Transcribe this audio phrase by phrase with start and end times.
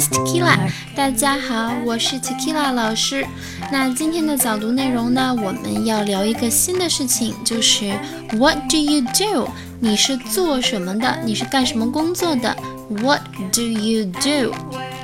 [0.00, 0.56] is Tequila。
[0.96, 3.26] 大家好，我是 Tequila 老师。
[3.70, 7.92] 那今天的早读内容呢，我们要聊一个新的事情，就是
[8.32, 9.48] What do you do？
[9.78, 11.18] 你是做什么的？
[11.24, 12.56] 你是干什么工作的
[13.02, 13.20] ？What
[13.52, 14.54] do you do？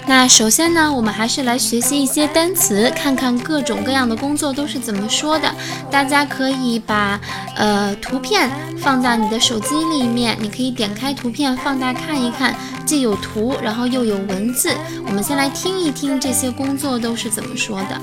[0.08, 5.52] 那首先呢，我们还是来学习一些单词，看看各种各样的工作都是怎么说的。
[5.90, 7.20] 大家可以把
[7.56, 12.54] 呃图片放在你的手机里面，你可以点开图片放大看一看，
[12.85, 14.69] 既有图，然后又有文字。
[15.05, 17.99] 我们先来听一听这些工作都是怎么说的。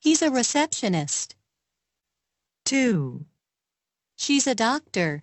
[0.00, 1.30] He's a receptionist.
[2.64, 3.26] two,
[4.18, 5.22] She's a doctor.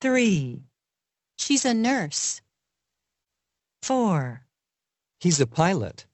[0.00, 0.62] three,
[1.38, 2.40] She's a nurse.
[3.82, 4.42] four,
[5.20, 6.06] He's a pilot.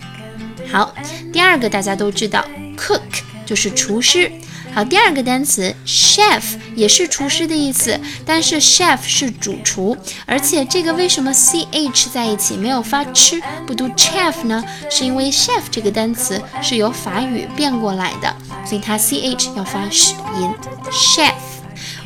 [0.73, 0.95] 好，
[1.31, 2.45] 第二个大家都知道
[2.77, 3.01] ，cook
[3.45, 4.33] 就是厨师。
[4.75, 6.43] 好，第二个单词 chef
[6.75, 14.65] 也是厨师的意思，但是 chef 是主厨，而且这个为什么 ch 在一起没有发吃不读 chef 呢？
[14.91, 20.50] 是因为 chef 这个单词是由法语变过来的，所以它 ch 要发 sh 音
[20.91, 21.35] chef。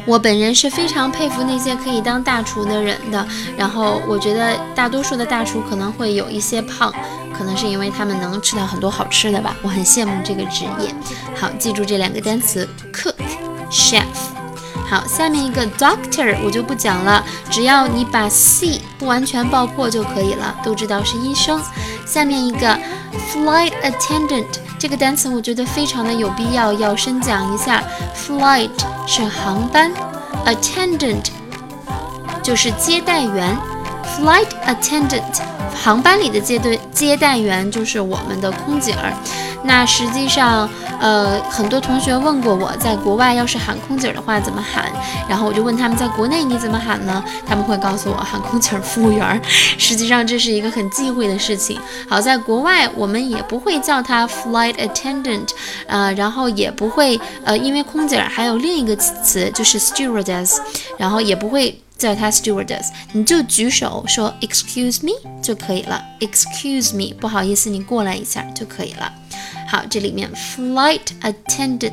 [0.05, 3.27] 我本人是非常佩服那些可以当大厨的人的，
[3.57, 6.93] 然后我觉得大多数的大厨可能会有一些胖，
[7.37, 10.95] 可能是因为他们能吃到很多好吃的吧，我很羡慕这个职业。
[11.35, 13.15] 好，记住这两个单词：cook、
[13.71, 14.03] chef。
[14.91, 21.59] 好，下面一个 doctor 我就不讲了，只要你把 c 不完全爆破就可以了，都知道是医生。
[22.07, 22.79] 下面一个
[23.33, 24.47] flight attendant
[24.79, 27.83] 这个单词我觉得非常的有必要要深讲一下
[28.17, 28.71] ，flight
[29.07, 29.93] 是航班
[30.45, 31.27] ，attendant
[32.43, 33.57] 就是接待员
[34.17, 35.23] ，flight attendant
[35.73, 39.13] 航班里的接对接待员就是我们的空姐儿。
[39.65, 40.69] 那实际上，
[41.01, 44.91] 呃，很多同学问过我，在国外要是喊空姐儿的话怎么喊？
[45.29, 47.23] 然后我就问他们，在国内你怎么喊呢？
[47.47, 49.41] 他们会告诉我喊空姐儿、服务员儿。
[49.79, 51.81] 实际上这是一个很忌讳的事情。
[52.09, 55.49] 好，在国外我们也不会叫它 flight attendant，
[55.87, 60.59] 呃，然后也不会，呃，因为空姐儿还有另一个词就是 stewardess，
[60.99, 61.79] 然后也不会。
[61.99, 66.03] 叫他 stewardess，你就举手说 excuse me 就可以了。
[66.19, 69.13] excuse me，不好意思，你过来一下就可以了。
[69.69, 71.93] 好，这里面 flight attendant。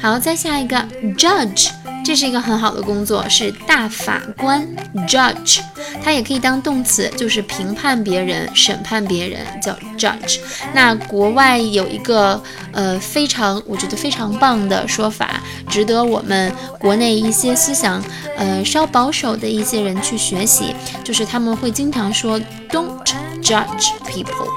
[0.00, 0.76] 好，再下一个
[1.18, 1.68] judge，
[2.02, 4.66] 这是一个很好的工作，是大法官
[5.06, 5.60] judge，
[6.02, 10.38] 它也可以当动词，就是评判别人、审判别人，叫 judge。
[10.72, 12.42] 那国外有一个
[12.72, 18.02] 呃非常我觉得非常棒的说法，值得我们国内一些思想
[18.38, 20.74] 呃稍保守的一些人去学习，
[21.04, 22.40] 就是他们会经常说
[22.70, 23.04] don't
[23.42, 24.48] judge people。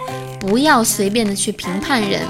[0.45, 2.21] 不要随便的去评判人。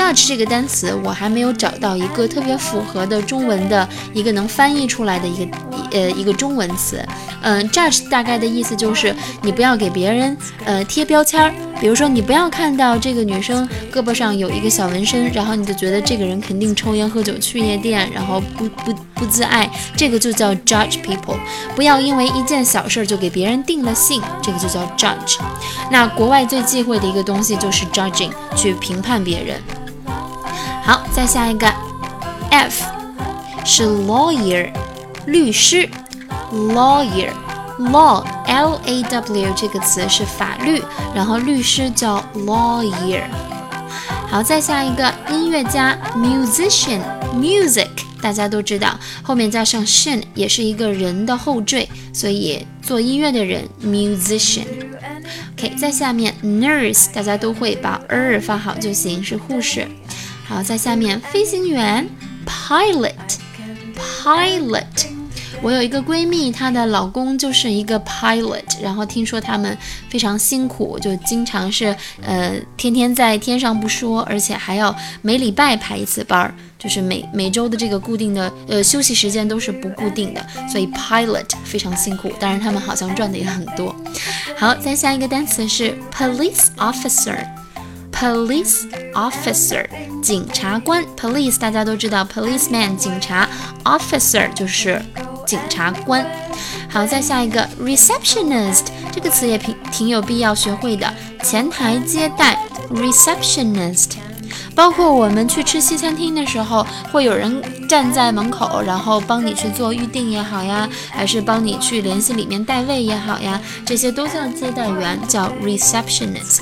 [0.00, 5.58] Judge 这个单词，我还没有找到一个特别符合的中文的一个能翻译出来的一个
[5.92, 7.04] 呃一个中文词。
[7.42, 21.36] 嗯，judge 大概的意思就是你不要给别人呃贴标签儿，比如说你不要看到这个女生胳膊上有一个小纹身，然后你就觉得这个人肯定抽烟喝酒去夜店，然后不不不自爱，这个就叫 judge people。
[21.76, 25.36] 不要因为一件小事儿就给别人定了性，这个就叫 judge。
[25.90, 29.60] 那国外最忌讳的一个东西就是 judging，去评判别人。
[30.90, 31.72] 好，再下一个
[32.50, 32.84] ，F
[33.64, 34.72] 是 lawyer，
[35.24, 35.88] 律师
[36.52, 37.30] ，lawyer。
[37.78, 40.82] law l a w 这个词是法律，
[41.14, 43.22] 然后律师叫 lawyer。
[44.28, 46.98] 好，再下一个音乐家 musician
[47.36, 47.88] music，
[48.20, 54.66] 大家都知道，后面加上 shin 也是一个人的后缀，所以做音乐的人 musician。
[55.56, 59.86] OK，在下面 nurse 大家都会把 er 发好就行，是护士。
[60.50, 62.04] 好，在下面飞行员
[62.44, 63.14] pilot
[63.96, 64.82] pilot。
[65.62, 74.92] 我有一个闺蜜，她的老公就是一个 pilot，然后听说他们非常辛苦，就经常是呃天天在天上不说，而且还要
[75.22, 83.94] 每礼拜排一次班儿，就是每每周的这个固定的呃休息时间都是不固定的，所以 pilot 非常辛苦，当然他们好像赚的也很多。
[84.56, 89.84] 好，再下一个单词是 police officer，police officer
[90.22, 93.48] 警察官，police 大家都知道，policeman 警察
[93.84, 95.02] ，officer 就是。
[95.46, 96.24] 警察官，
[96.88, 101.12] 好，再下一个 receptionist 这个词也挺挺有必要学会的，
[101.42, 102.56] 前台接待
[102.90, 104.10] receptionist。
[104.76, 116.60] 包括我们去吃西餐厅的时候，会有人站在门口，然后帮你去做预定也好呀，还是帮你去联系里面带位也好呀，这些都叫接待员，叫 receptionist。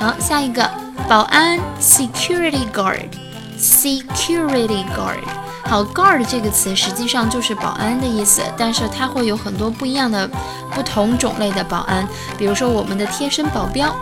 [0.00, 0.68] 好，下一个
[1.08, 5.22] 保安，security guard，security guard。
[5.69, 10.27] 好，guard 这个词实际上就是保安的意思，但是它会有很多不一样的、
[10.73, 12.07] 不同种类的保安，
[12.39, 13.95] 比如说我们的贴身保镖。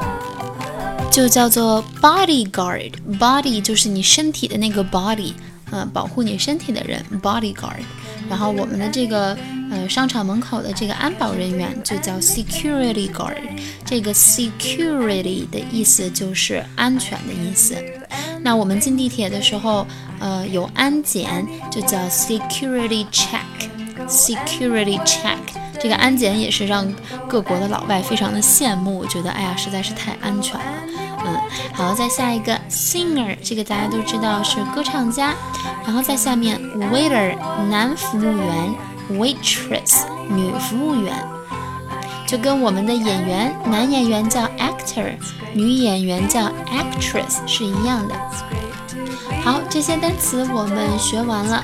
[1.10, 5.34] 就叫做 bodyguard，body 就是你身体的那个 body，
[5.72, 7.82] 呃，保护你身体的人 bodyguard。
[8.30, 9.36] 然后我们的这个
[9.72, 13.42] 呃商场门口的这个安保人员就叫 security guard。
[13.84, 17.76] 这个 security 的意思就是安全的意思。
[18.42, 19.86] 那我们进地铁的时候，
[20.20, 25.38] 呃，有安检就叫 security check，security check。
[25.80, 26.92] 这个安检也是让
[27.28, 30.66] 各国的老外非常的羡慕，觉得哎呀，实在是太安全了。
[31.26, 31.38] 嗯，
[31.74, 35.34] 好，再下一个 singer，这个大家都知道是歌唱家。
[35.86, 36.60] 然后在下面
[36.92, 37.36] waiter，
[37.70, 38.76] 男服务员
[39.12, 41.14] ；waitress，女服务员。
[42.28, 44.77] 就跟我们的演员，男演员叫 act
[45.54, 48.16] 女演员叫 actress 是一样的。
[49.44, 51.64] 好，这些单词我们学完了。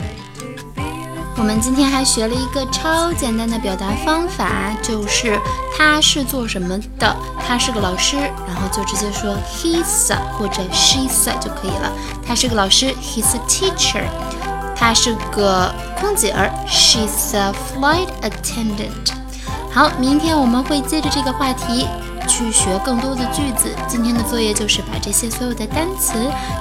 [1.36, 5.40] 我们今天还学了一个超简单的表达方法，就是
[5.76, 7.16] 他是做什么的？
[7.46, 11.92] 他是个老师，然后就直接说 he's 或者 she's 就可以了。
[12.26, 14.04] 他是个老师，he's a teacher。
[14.76, 19.14] 他是个空姐儿，she's a flight attendant。
[19.72, 21.88] 好，明天我们会接着这个话题
[22.28, 23.76] 去学更多的句子。
[23.88, 26.14] 今天的作业就是把这些所有的单词，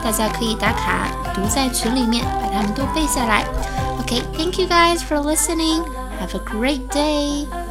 [0.02, 3.44] 大家可以打卡读在群里面，把它们都背下来。
[4.00, 5.84] Okay, thank you guys for listening.
[6.20, 7.61] Have a great day.